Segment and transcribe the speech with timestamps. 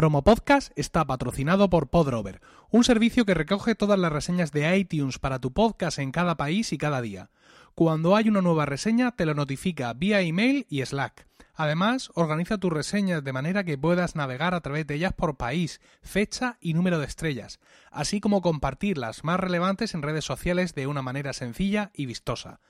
[0.00, 5.18] Promo Podcast está patrocinado por Podrover, un servicio que recoge todas las reseñas de iTunes
[5.18, 7.28] para tu podcast en cada país y cada día.
[7.74, 11.26] Cuando hay una nueva reseña, te lo notifica vía email y Slack.
[11.54, 15.82] Además, organiza tus reseñas de manera que puedas navegar a través de ellas por país,
[16.00, 17.60] fecha y número de estrellas,
[17.90, 22.60] así como compartir las más relevantes en redes sociales de una manera sencilla y vistosa.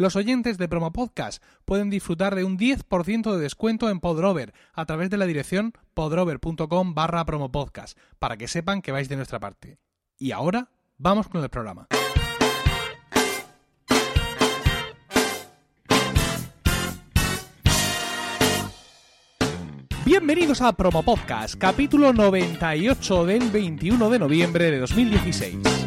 [0.00, 4.86] Los oyentes de Promo Podcast pueden disfrutar de un 10% de descuento en Podrover a
[4.86, 9.76] través de la dirección podrover.com barra promopodcast para que sepan que vais de nuestra parte.
[10.16, 11.86] Y ahora, vamos con el programa.
[20.06, 25.79] Bienvenidos a Promo Podcast, capítulo 98 del 21 de noviembre de 2016.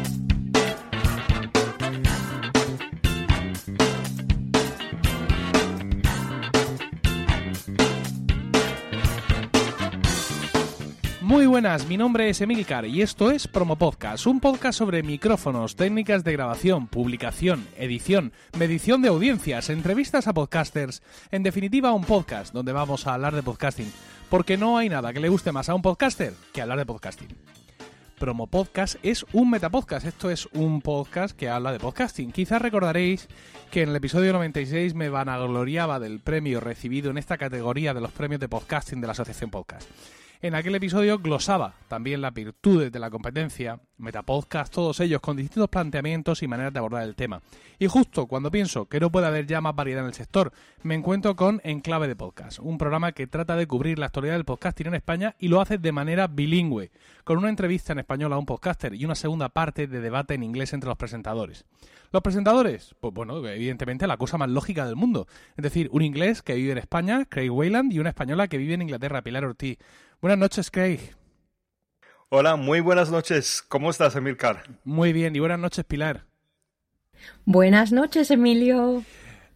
[11.54, 16.24] Buenas, mi nombre es Emilcar y esto es Promo Podcast, un podcast sobre micrófonos, técnicas
[16.24, 22.72] de grabación, publicación, edición, medición de audiencias, entrevistas a podcasters, en definitiva un podcast donde
[22.72, 23.92] vamos a hablar de podcasting,
[24.30, 27.28] porque no hay nada que le guste más a un podcaster que hablar de podcasting.
[28.18, 32.32] Promo Podcast es un metapodcast, esto es un podcast que habla de podcasting.
[32.32, 33.28] Quizás recordaréis
[33.70, 38.10] que en el episodio 96 me vanagloriaba del premio recibido en esta categoría de los
[38.10, 39.88] premios de podcasting de la Asociación Podcast.
[40.44, 45.70] En aquel episodio glosaba también las virtudes de la competencia, metapodcast, todos ellos con distintos
[45.70, 47.40] planteamientos y maneras de abordar el tema.
[47.78, 50.96] Y justo cuando pienso que no puede haber ya más variedad en el sector, me
[50.96, 54.88] encuentro con Enclave de Podcast, un programa que trata de cubrir la actualidad del podcasting
[54.88, 56.90] en España y lo hace de manera bilingüe,
[57.24, 60.42] con una entrevista en español a un podcaster y una segunda parte de debate en
[60.42, 61.64] inglés entre los presentadores.
[62.12, 65.26] Los presentadores, pues bueno, evidentemente la cosa más lógica del mundo.
[65.56, 68.74] Es decir, un inglés que vive en España, Craig Wayland, y una española que vive
[68.74, 69.78] en Inglaterra, Pilar Ortiz.
[70.24, 71.00] Buenas noches, Craig.
[72.30, 73.62] Hola, muy buenas noches.
[73.68, 74.62] ¿Cómo estás, Emilcar?
[74.82, 76.24] Muy bien, y buenas noches, Pilar.
[77.44, 79.04] Buenas noches, Emilio.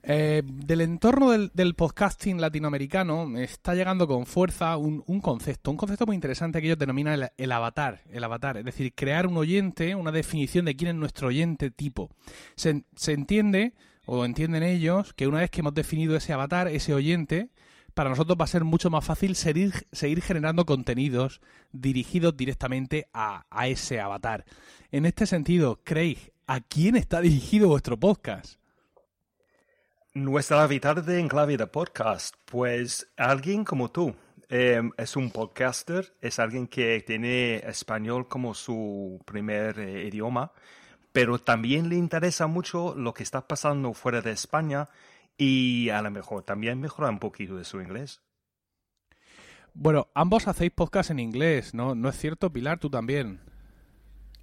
[0.03, 6.17] Eh, del entorno del, podcasting latinoamericano está llegando con fuerza un, concepto, un concepto muy
[6.17, 10.67] interesante que ellos denominan el, avatar, el avatar, es decir, crear un oyente, una definición
[10.67, 12.11] de quién es nuestro oyente tipo.
[12.57, 13.73] Se, se entiende,
[14.05, 17.49] o entienden ellos, que una vez que hemos definido ese avatar, ese oyente,
[17.99, 21.41] para nosotros va a ser mucho más fácil seguir, seguir generando contenidos
[21.73, 24.45] dirigidos directamente a, ese avatar.
[24.93, 28.61] En este sentido, Craig, ¿a quién está dirigido vuestro podcast?
[30.15, 34.15] Nuestra avatar de Enclave de Podcast, pues alguien como tú.
[34.49, 40.53] Em, es un podcaster, es alguien que tiene español como su primer eh, idioma,
[41.11, 44.89] pero también le interesa mucho lo que está pasando fuera de España
[45.39, 48.21] y a lo mejor también mejora un poquito de su inglés.
[49.73, 51.95] Bueno, ambos hacéis podcast en inglés, ¿no?
[51.95, 52.81] ¿No es cierto, Pilar?
[52.81, 53.41] ¿Tú también?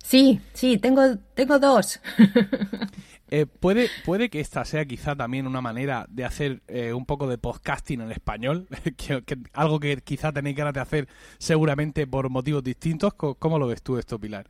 [0.01, 1.99] Sí, sí, tengo, tengo dos.
[3.31, 7.27] Eh, puede, puede que esta sea quizá también una manera de hacer eh, un poco
[7.27, 8.67] de podcasting en español,
[8.97, 11.07] que, algo que quizá tenéis ganas de hacer
[11.39, 13.15] seguramente por motivos distintos.
[13.15, 14.45] ¿Cómo, lo ves tú esto, Pilar?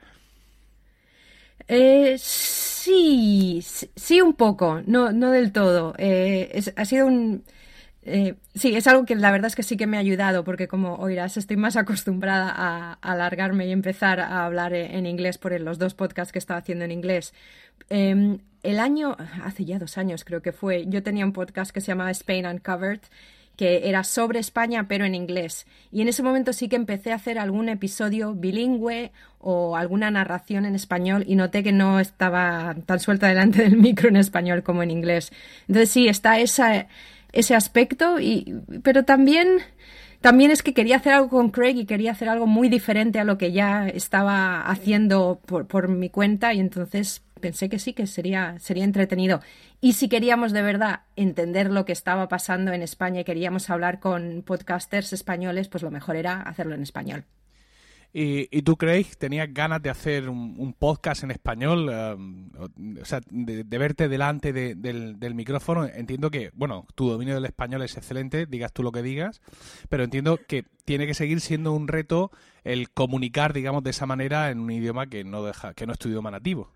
[1.69, 2.55] Eh, sí,
[2.85, 5.94] sí un poco, no, no del todo.
[5.97, 7.44] Eh, ha sido un...
[8.03, 10.68] Eh, sí, es algo que la verdad es que sí que me ha ayudado, porque
[10.68, 15.79] como oirás, estoy más acostumbrada a, alargarme y empezar a hablar en inglés por los
[15.79, 17.34] dos podcasts que estaba haciendo en inglés.
[17.90, 21.81] Em, el año, hace ya dos años creo que fue, yo tenía un podcast que
[21.81, 23.01] se llamaba Spain Uncovered
[23.56, 25.66] que era sobre España pero en inglés.
[25.92, 30.66] Y en ese momento sí que empecé a hacer algún episodio bilingüe o alguna narración
[30.66, 34.84] en español y noté que no estaba tan suelta delante del micro en español como
[34.84, 35.32] en inglés.
[35.68, 39.60] Entonces sí, está ese aspecto, y, pero también...
[40.22, 43.26] También es que quería hacer algo con Craig y quería hacer algo muy diferente a
[43.26, 48.07] lo que ya estaba haciendo por, por mi cuenta y entonces pensé que sí, que
[48.07, 49.39] sería, sería entretenido.
[49.79, 54.00] Y si queríamos de verdad entender lo que estaba pasando en España y queríamos hablar
[54.00, 57.23] con podcasters españoles, pues lo mejor era hacerlo en español.
[58.17, 61.89] ¿Y, tú, Craig, tenías ganas de hacer un, podcast en español?
[61.89, 62.50] Um,
[63.00, 65.86] o sea, de, verte delante del, del, micrófono.
[65.86, 69.41] Entiendo que, bueno, tu dominio del español es excelente, digas tú lo que digas,
[69.89, 72.31] pero entiendo que tiene que seguir siendo un reto
[72.63, 76.00] el comunicar, digamos, de esa manera en un idioma que no, deja, que no es
[76.00, 76.71] tu idioma nativo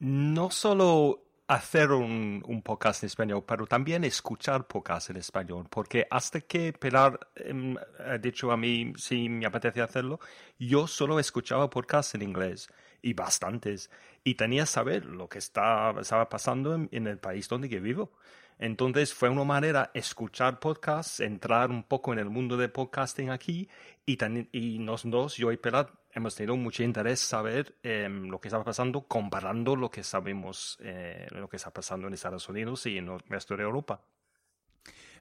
[0.00, 6.40] no solo hacer un, podcast en español, pero también escuchar podcast en español, porque hasta
[6.40, 7.76] que Pilar em,
[8.06, 10.20] ha dicho a mí si me apetece hacerlo,
[10.58, 12.68] yo solo escuchaba podcast en inglés.
[13.02, 13.90] y bastantes.
[14.24, 18.12] Y tenía que saber lo que está, estaba pasando en, el país donde vivo.
[18.58, 23.68] Entonces fue una manera escuchar podcasts, entrar un poco en el mundo de podcasting aquí
[24.04, 24.18] y,
[24.52, 28.64] y nosotros, dos, yo y Pelat, hemos tenido mucho interés saber em, lo que estaba
[28.64, 33.08] pasando comparando lo que sabemos, eh, lo que está pasando en Estados Unidos y en
[33.08, 34.00] el resto de Europa.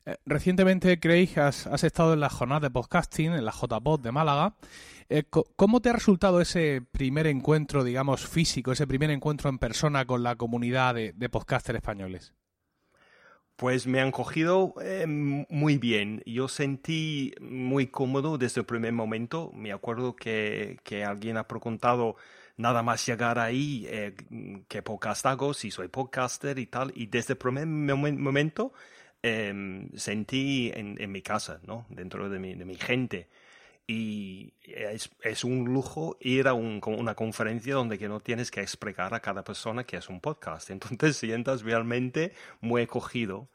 [0.05, 4.11] Eh, recientemente, Craig, has, has, estado en la jornada de podcasting, en la JPod de
[4.11, 4.55] Málaga.
[5.09, 5.23] Eh,
[5.55, 10.23] ¿Cómo te ha resultado ese primer encuentro, digamos, físico, ese primer encuentro en persona con
[10.23, 12.33] la comunidad de, de podcasters españoles?
[13.59, 16.23] Pues me han cogido eh, muy bien.
[16.25, 19.51] Yo sentí muy cómodo desde el primer momento.
[19.53, 22.15] Me acuerdo que, que alguien ha preguntado
[22.55, 24.15] nada más llegar ahí eh,
[24.69, 26.93] qué podcast hago, si soy podcaster y tal.
[26.95, 28.71] Y desde el primer momento
[29.21, 31.85] em, sentí en, en, mi casa, ¿no?
[31.89, 33.27] dentro de mi, de mi gente.
[33.91, 39.15] Y es, un lujo ir a un, una conferencia donde que no tienes que explicar
[39.15, 40.69] a cada persona que es un podcast.
[40.69, 43.49] Entonces sientas realmente muy acogido.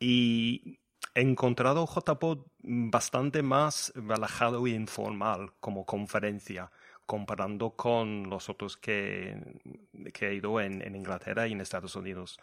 [0.00, 0.78] Y
[1.14, 6.72] he encontrado JPod bastante más relajado y informal como conferencia,
[7.04, 9.36] comparando con los otros que,
[10.14, 12.40] que he ido en, en Inglaterra y en Estados Unidos.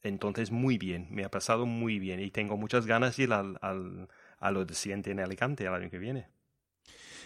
[0.00, 3.58] Entonces, muy bien, me ha pasado muy bien y tengo muchas ganas de ir al,
[3.62, 4.08] al,
[4.38, 6.33] a lo siguiente en Alicante el año que viene.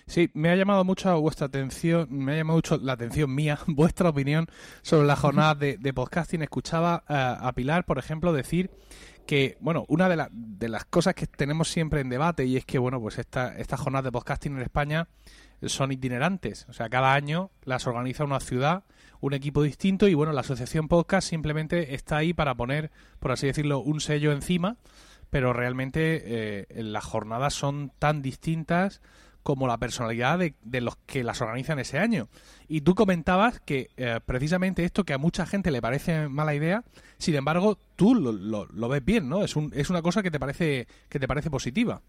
[0.07, 4.09] Sí, me ha llamado mucho vuestra atención, me ha llamado mucho la atención mía, vuestra
[4.09, 4.47] opinión
[4.83, 6.43] sobre la jornada de, podcasting.
[6.43, 8.71] Escuchaba uh, a Pilar, por ejemplo, decir
[9.27, 12.79] que, bueno, una de, de, las cosas que tenemos siempre en debate y es que,
[12.79, 15.09] bueno, pues esta, estas jornadas de podcasting en España
[15.63, 16.67] son itinerantes.
[16.69, 18.85] O sea, cada año las organiza una ciudad,
[19.21, 23.47] un equipo distinto y, bueno, la asociación podcast simplemente está ahí para poner, por así
[23.47, 24.77] decirlo, un sello encima,
[25.31, 29.03] pero realmente eh, las jornadas son tan distintas
[29.49, 32.29] como la personalidad de, los que las organizan ese año.
[32.69, 36.85] Y tú comentabas que eh, precisamente esto que a mucha gente le parece mala idea,
[37.17, 39.43] sin embargo, tú lo, lo, ves bien, ¿no?
[39.43, 42.03] Es, un, es una cosa que te parece, que te parece positiva.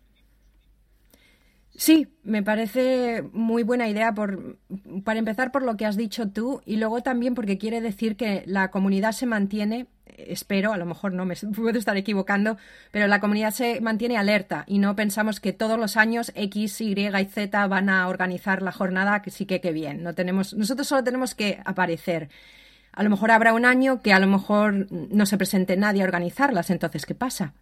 [1.69, 4.57] Sí, me parece muy buena idea por,
[5.05, 8.43] para empezar por lo que has dicho tú y luego también porque quiere decir que
[8.47, 9.87] la comunidad se mantiene,
[10.27, 12.57] espero, a lo mejor no me puedo estar equivocando,
[12.91, 16.93] pero la comunidad se mantiene alerta y no pensamos que todos los años X, Y
[16.93, 20.03] y Z van a organizar la jornada, que sí que qué bien.
[20.03, 22.29] No tenemos, nosotros solo tenemos que aparecer.
[22.91, 26.05] A lo mejor habrá un año que a lo mejor no se presente nadie a
[26.05, 27.53] organizarlas, entonces ¿qué pasa?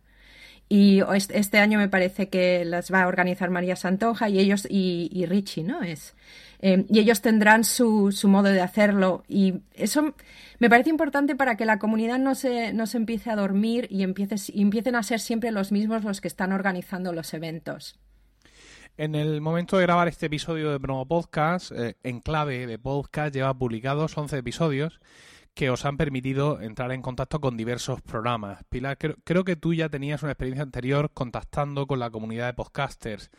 [0.69, 5.25] Y este año me parece que las va a organizar María Santoja y ellos y,
[5.25, 5.81] Richie, ¿no?
[5.81, 6.13] Es,
[6.59, 9.24] eh, y ellos tendrán su, su, modo de hacerlo.
[9.27, 10.13] Y eso
[10.59, 14.04] me parece importante para que la comunidad no se, no se empiece a dormir y,
[14.04, 18.00] empiece, y empiecen a ser siempre los mismos los que están organizando los eventos.
[18.98, 23.33] En el momento de grabar este episodio de Promo Podcast, eh, en clave de podcast,
[23.33, 25.00] lleva publicados 11 episodios
[25.57, 28.63] que os han permitido entrar en contacto con diversos programas.
[28.69, 33.31] Pilar, creo, que tú ya tenías una experiencia anterior contactando con la comunidad de podcasters.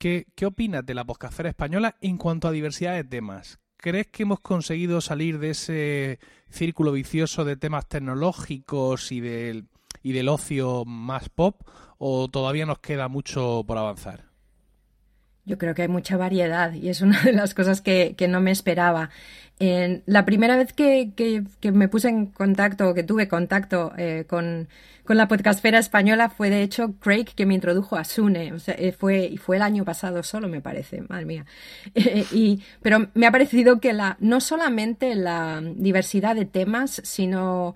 [0.00, 3.60] ¿Qué, opinas de la podcastera española en cuanto a diversidad de temas?
[3.76, 9.66] ¿Crees que hemos conseguido salir de ese círculo vicioso de temas tecnológicos y del,
[10.02, 11.60] y del ocio más pop
[11.98, 14.29] o todavía nos queda mucho por avanzar?
[15.50, 18.40] Yo creo que hay mucha variedad y es una de las cosas que, que no
[18.40, 19.10] me esperaba
[20.06, 24.68] la primera vez que, que, me puse en contacto, que tuve contacto eh, con,
[25.04, 28.54] con, la podcastfera española, fue de hecho Craig que me introdujo a Sune.
[28.54, 31.44] O eh, fue, fue el año pasado solo, me parece, madre mía.
[32.32, 37.74] y, pero me ha parecido que la, no solamente la diversidad de temas, sino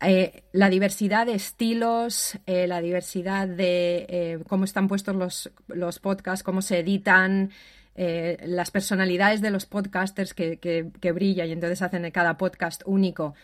[0.00, 6.62] eh, la diversidad de estilos, la diversidad de cómo están puestos los, los podcasts, cómo
[6.62, 7.50] se editan,
[7.96, 13.34] eh, las personalidades de los podcasters que, que, brillan y entonces hacen cada podcast único.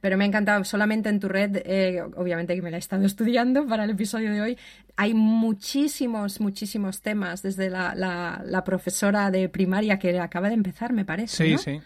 [0.00, 3.06] Pero me ha encantado, solamente en tu red, eh, obviamente que me la he estado
[3.06, 4.58] estudiando para el episodio de hoy,
[4.96, 11.04] hay muchísimos, muchísimos temas, desde la, la, profesora de primaria que acaba de empezar, me
[11.04, 11.56] parece.
[11.56, 11.80] Sí, sí.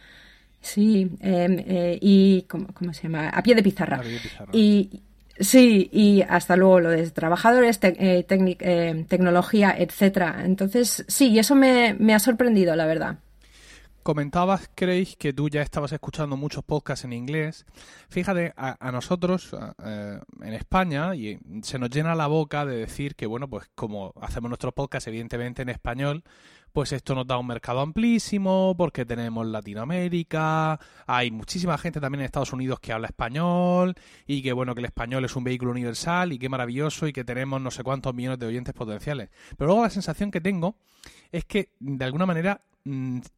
[0.64, 3.28] Sí, em, eh, y ¿cómo, se llama?
[3.28, 4.00] A pie de pizarra.
[4.00, 4.50] pie de pizarra.
[4.52, 5.02] Y,
[5.40, 10.42] Sí, y hasta luego lo de trabajadores, eh, eh, tecnología, etcétera.
[10.44, 13.18] Entonces, sí, y eso me, me ha sorprendido, la verdad.
[14.04, 17.64] Comentabas, Craig, que tú ya estabas escuchando muchos podcasts en inglés.
[18.10, 23.24] Fíjate, a, nosotros eh, en España y se nos llena la boca de decir que,
[23.24, 26.22] bueno, pues como hacemos nuestros podcasts evidentemente en español,
[26.70, 32.26] pues esto nos da un mercado amplísimo porque tenemos Latinoamérica, hay muchísima gente también en
[32.26, 33.94] Estados Unidos que habla español
[34.26, 37.24] y que, bueno, que el español es un vehículo universal y qué maravilloso y que
[37.24, 39.30] tenemos no sé cuántos millones de oyentes potenciales.
[39.56, 40.76] Pero luego la sensación que tengo
[41.32, 42.60] es que, de alguna manera,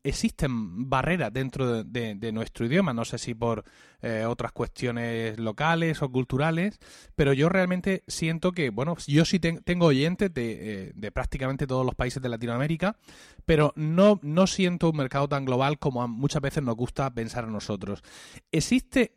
[0.02, 3.64] existen barreras dentro de, nuestro idioma, no sé si por
[4.02, 6.78] eh, otras cuestiones locales o culturales,
[7.14, 11.94] pero yo realmente siento que, bueno, yo sí tengo oyentes de, de, prácticamente todos los
[11.94, 12.96] países de Latinoamérica,
[13.44, 17.48] pero no, no siento un mercado tan global como muchas veces nos gusta pensar a
[17.48, 18.02] nosotros.
[18.50, 19.12] ¿Existe,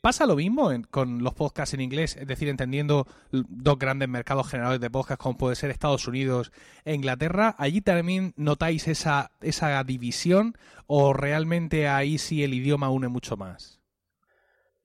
[0.00, 4.80] pasa lo mismo con los podcasts en inglés, es decir, entendiendo dos grandes mercados generales
[4.80, 6.52] de podcast como puede ser Estados Unidos
[6.84, 7.54] e Inglaterra?
[7.58, 10.56] ¿Allí también notáis esa, esa división
[10.86, 13.82] o realmente ahí sí el idioma une mucho más?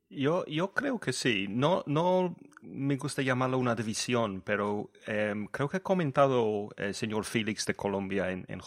[0.09, 1.47] Yo, yo creo que sí.
[1.49, 7.25] No, no me gusta llamarlo una división, pero em, creo que ha comentado el señor
[7.25, 8.61] Félix de Colombia en, en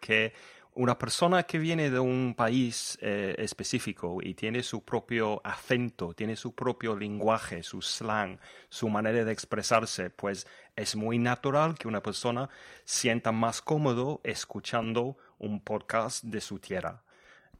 [0.00, 0.32] que
[0.76, 6.36] una persona que viene de un país eh, específico y tiene su propio acento, tiene
[6.36, 8.38] su propio lenguaje, su slang,
[8.68, 12.50] su manera de expresarse, pues es muy natural que una persona
[12.84, 17.02] sienta más cómodo escuchando un podcast de su tierra.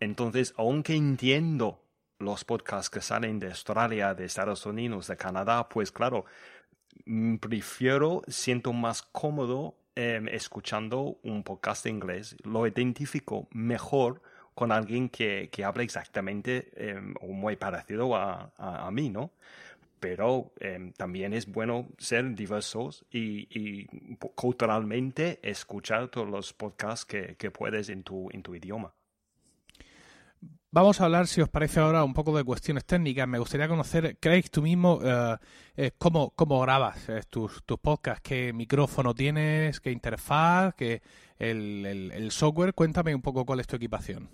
[0.00, 1.82] Entonces, aunque entiendo
[2.18, 6.24] los podcasts que salen de Australia, de Estados Unidos, de Canadá, pues claro,
[7.04, 14.20] mm, prefiero, siento más cómodo Em, escuchando un podcast en inglés, lo identifico mejor
[14.54, 19.30] con alguien que, que habla exactamente em, o muy parecido a, a, mí, ¿no?
[20.00, 23.86] Pero em, también es bueno ser diversos y, y,
[24.34, 28.94] culturalmente escuchar todos los podcasts que, que puedes en tu, en tu idioma.
[30.76, 33.26] Vamos a hablar, si os parece ahora, un poco de cuestiones técnicas.
[33.26, 35.36] Me gustaría conocer, Craig, tú mismo, eh,
[35.74, 41.00] eh, cómo, cómo, grabas eh, tus, tus podcasts, qué micrófono tienes, qué interfaz, qué
[41.38, 42.74] el, software.
[42.74, 44.28] Cuéntame un poco cuál es tu equipación.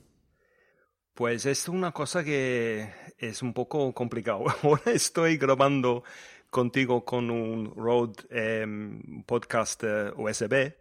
[1.14, 2.88] Pues es una cosa que
[3.18, 4.44] es un poco complicado.
[4.62, 6.04] Ahora estoy grabando
[6.48, 9.84] contigo con un Rode em, Podcast
[10.16, 10.74] USB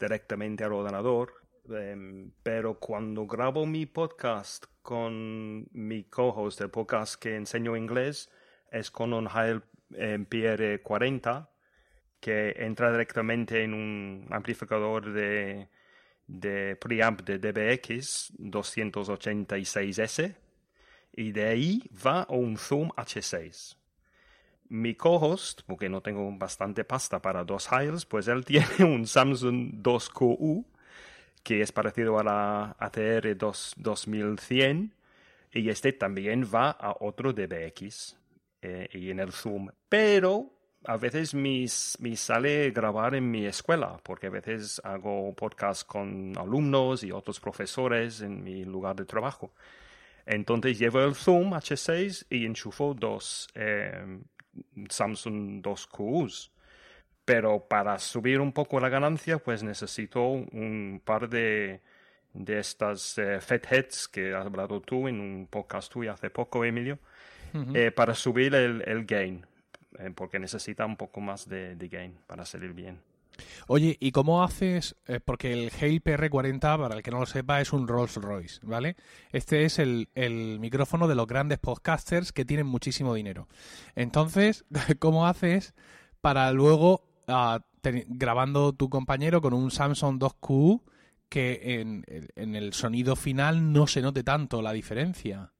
[0.00, 1.34] directamente al ordenador,
[1.68, 8.30] em, pero cuando grabo mi podcast con mi co-host del podcast que enseño inglés
[8.70, 11.48] es con un Heil PR40
[12.20, 15.68] que entra directamente en un amplificador de,
[16.26, 20.34] de preamp de DBX 286S
[21.16, 23.76] y de ahí va a un Zoom H6.
[24.68, 29.82] Mi co-host, porque no tengo bastante pasta para dos Heils, pues él tiene un Samsung
[29.82, 30.64] 2QU
[31.42, 34.94] que es parecido a la ATR 2100
[35.52, 38.16] y este también va a otro DBX
[38.62, 39.68] eh, y en el Zoom.
[39.88, 40.50] Pero
[40.86, 47.02] a veces me sale grabar en mi escuela, porque a veces hago podcast con alumnos
[47.04, 49.52] y otros profesores en mi lugar de trabajo.
[50.26, 54.18] Entonces llevo el Zoom H6 y enchufo dos eh,
[54.88, 56.50] Samsung 2Qs
[57.24, 61.80] pero para subir un poco la ganancia, pues necesito un par de,
[62.34, 66.98] de estas eh, heads que has hablado tú en un podcast tuyo hace poco, Emilio,
[67.72, 69.46] eh, para subir el, el gain,
[69.98, 73.00] eh, porque necesita un poco más de, de, gain para salir bien.
[73.66, 74.96] Oye, ¿y cómo haces?
[75.06, 78.60] Eh, porque el Hale PR40, para el que no lo sepa, es un Rolls Royce,
[78.62, 78.96] ¿vale?
[79.32, 80.08] Este es el,
[80.60, 83.48] micrófono de los grandes podcasters que tienen muchísimo dinero.
[83.94, 84.64] Entonces,
[84.98, 85.74] ¿cómo haces
[86.20, 87.02] para luego
[88.06, 90.82] grabando tu compañero con un Samsung 2Q
[91.28, 95.52] que en, el sonido final no se note tanto la diferencia.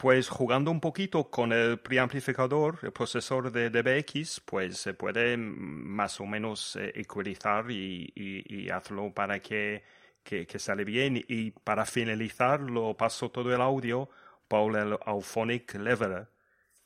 [0.00, 6.20] Pues jugando un poquito con el preamplificador, el procesor de DBX, pues se puede más
[6.20, 9.82] o menos eh, ecualizar y, hacerlo para que,
[10.24, 11.22] que, sale bien.
[11.28, 14.08] Y para finalizar, lo paso todo el audio
[14.48, 16.28] por el Auphonic Leveler,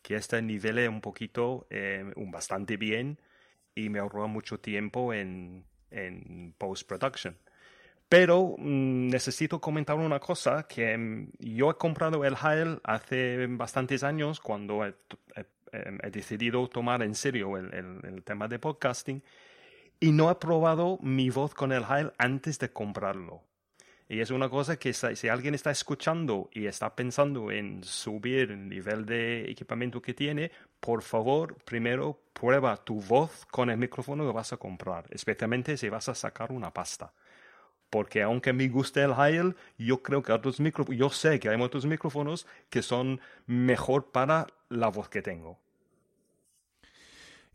[0.03, 3.21] que este nivele un poquito, eh, bastante bien
[3.77, 7.37] y me ahorró mucho tiempo en, en post-production.
[8.09, 14.03] Pero mm, necesito comentar una cosa, que mm, yo he comprado el Heil hace bastantes
[14.03, 14.95] años cuando he,
[16.13, 19.25] decidido tomar en serio el, el, tema de podcasting
[19.99, 23.43] y no he probado mi voz con el Heil antes de comprarlo.
[24.09, 28.69] Y es una cosa que si alguien está escuchando y está pensando en subir el
[28.69, 34.33] nivel de equipamiento que tiene, por favor, primero prueba tu voz con el micrófono que
[34.33, 37.15] vas a comprar, especialmente si vas a sacar una pasta.
[37.95, 41.63] Porque aunque me guste el Heil, yo creo que otros micrófonos, yo sé que hay
[41.63, 45.61] otros micrófonos que son mejor para la voz que tengo.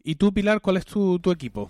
[0.01, 1.69] ¿Y tú, Pilar, cuál es tu, tu equipo?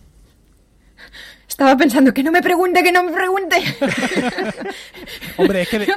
[1.47, 3.57] Estaba pensando que no me pregunte, que no me pregunte.
[5.37, 5.93] Hombre, es que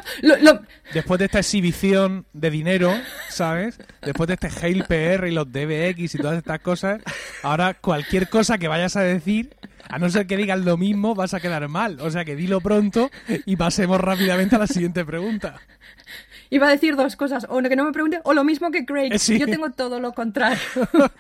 [0.93, 2.93] después de esta exhibición de dinero,
[3.29, 3.79] ¿sabes?
[4.01, 7.01] Después de este Hail PR y los DBX y todas estas cosas,
[7.43, 9.55] ahora cualquier cosa que vayas a decir,
[9.89, 12.01] a no ser que digas lo mismo, vas a quedar mal.
[12.01, 15.61] O sea que dilo pronto y pasemos rápidamente a la siguiente pregunta.
[16.51, 19.17] Iba a decir dos cosas, o que no me pregunte, o lo mismo que Craig.
[19.17, 20.59] Yo tengo todo lo contrario.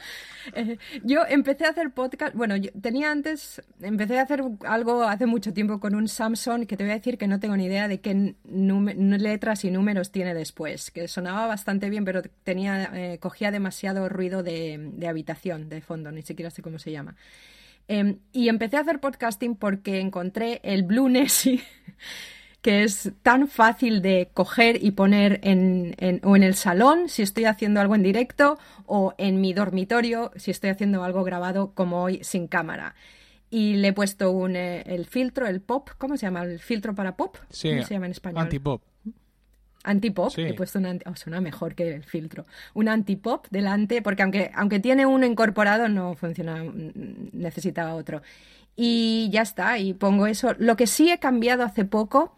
[1.04, 5.52] Yo empecé a hacer podcast, bueno, yo tenía antes, empecé a hacer algo hace mucho
[5.52, 8.00] tiempo con un Samsung que te voy a decir que no tengo ni idea de
[8.00, 14.08] qué letras y números tiene después, que sonaba bastante bien, pero tenía, eh, cogía demasiado
[14.08, 17.16] ruido de, de habitación, de fondo, ni siquiera sé cómo se llama.
[17.88, 21.62] Em, y empecé a hacer podcasting porque encontré el Blue Nessie,
[22.62, 27.44] que es tan fácil de coger y poner en, o en el salón si estoy
[27.44, 32.22] haciendo algo en directo o en mi dormitorio si estoy haciendo algo grabado como hoy
[32.22, 32.94] sin cámara.
[33.50, 36.44] Y le he puesto un, eh, el filtro, el pop, ¿cómo se llama?
[36.44, 37.36] ¿El filtro para pop?
[37.50, 38.42] Sí, ¿Cómo se llama en español?
[38.42, 38.82] Antipop.
[39.84, 42.46] Antipop, he puesto un anti, oh, suena mejor que el filtro.
[42.74, 48.22] Un antipop delante, porque aunque, aunque tiene uno incorporado, no funciona, mm, necesitaba otro.
[48.76, 50.54] Y ya está, y pongo eso.
[50.58, 52.34] Lo que sí he cambiado hace poco,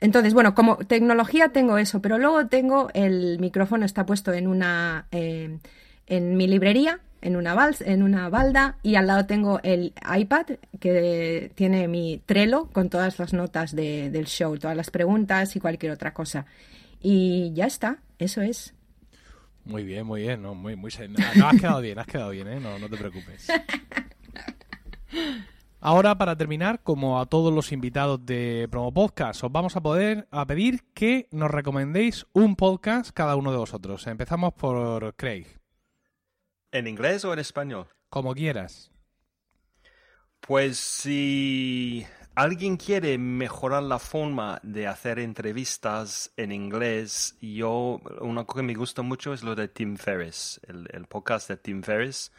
[0.00, 5.06] entonces, bueno, como tecnología tengo eso, pero luego tengo el micrófono está puesto en una,
[5.10, 5.58] eh,
[6.06, 10.46] en mi librería, en una, en una balda y al lado tengo el iPad
[10.78, 15.92] que tiene mi Trello con todas las notas del show, todas las preguntas y cualquier
[15.92, 16.46] otra cosa.
[17.02, 18.74] Y ya está, eso es.
[19.64, 20.90] Muy bien, muy bien, no, muy, muy
[21.36, 22.60] no, has quedado bien, has quedado bien, ¿eh?
[22.60, 23.46] no, no te preocupes.
[25.82, 30.28] Ahora, para terminar, como a todos los invitados de Promo Podcast, os vamos a poder
[30.30, 34.06] a pedir que nos recomendéis un podcast cada uno de vosotros.
[34.06, 35.46] Empezamos por Craig.
[36.70, 37.86] ¿En inglés o en español?
[38.10, 38.92] Como quieras.
[40.40, 48.60] Pues si alguien quiere mejorar la forma de hacer entrevistas en inglés, yo, una cosa
[48.60, 52.32] que me gusta mucho es lo de Tim Ferriss, el, podcast de Tim Ferriss,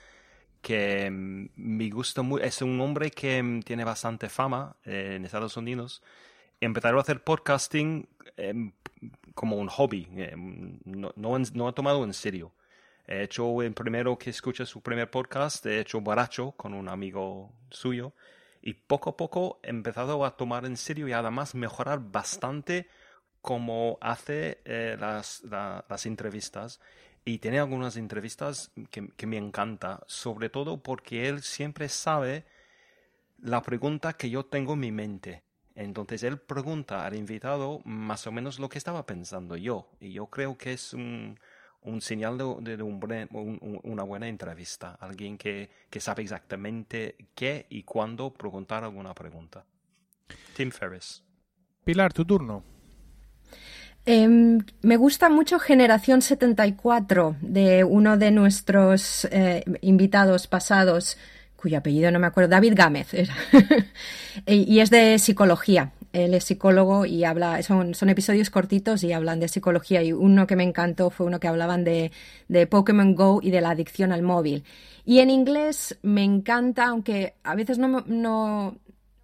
[0.62, 5.26] que mm, me gusta mucho, es un hombre que mm, tiene bastante fama eh, en
[5.26, 6.02] Estados Unidos.
[6.60, 8.72] Empezaron a hacer podcasting em,
[9.34, 12.54] como un hobby, em, no, no, no ha tomado en serio.
[13.08, 17.52] He hecho el primero que escucha su primer podcast, he hecho Baracho con un amigo
[17.70, 18.14] suyo
[18.62, 22.88] y poco a poco he empezado a tomar en serio y además mejorar bastante
[23.42, 26.80] cómo hace eh, las, las entrevistas
[27.26, 32.46] y tiene algunas entrevistas que, que, me encanta, sobre todo porque él siempre sabe
[33.40, 35.44] la pregunta que yo tengo en mi mente.
[35.76, 39.90] Entonces él pregunta al invitado más o menos lo que estaba pensando yo.
[40.00, 41.40] Y yo creo que es un,
[41.84, 49.14] un señal de, una buena entrevista, alguien que, sabe exactamente qué y cuándo preguntar alguna
[49.14, 49.66] pregunta.
[50.56, 51.24] Tim Ferriss.
[51.84, 52.64] Pilar, tu turno.
[54.06, 61.18] Em, me gusta mucho Generación 74 de uno de nuestros eh, invitados pasados,
[61.56, 63.10] cuyo apellido no me acuerdo, David Gámez,
[64.48, 65.92] y es de psicología.
[66.14, 70.04] Él es psicólogo y habla, son, son episodios cortitos y hablan de psicología.
[70.04, 72.12] Y uno que me encantó fue uno que hablaban de,
[72.50, 74.66] de Pokémon Go y de la adicción al móvil.
[75.06, 78.76] Y en inglés me encanta, aunque a veces no, no,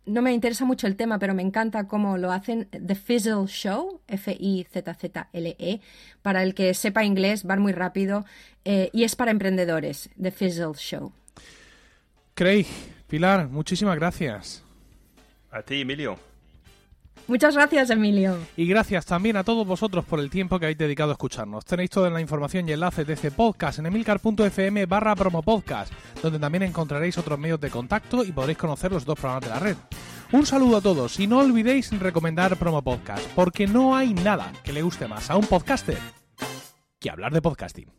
[0.08, 4.02] no me interesa mucho el tema, pero me encanta cómo lo hacen The Fizzle Show,
[4.08, 5.82] F-I-Z-Z-L-E,
[6.22, 8.26] para el que sepa inglés, va muy rápido,
[8.66, 11.12] eh, y es para emprendedores, The Fizzle Show.
[12.34, 12.66] Craig,
[13.08, 14.64] Pilar, muchísimas gracias.
[15.52, 16.18] A ti, Emilio.
[17.28, 18.38] Muchas gracias, Emilio.
[18.56, 21.66] Y gracias también a todos vosotros por el tiempo que habéis dedicado a escucharnos.
[21.66, 26.64] Tenéis toda la información y enlaces de este podcast en emilcar.fm barra promopodcast, donde también
[26.64, 29.78] encontraréis otros medios de contacto y podréis conocer los dos programas de la red.
[30.32, 34.74] Un saludo a todos y no olvidéis recomendar Promo Podcast, porque no hay nada que
[34.74, 35.98] le guste más a un podcaster
[37.00, 37.97] que hablar de podcasting.